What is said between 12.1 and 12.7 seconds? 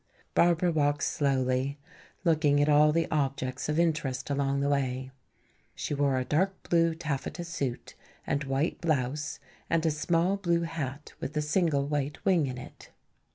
wing in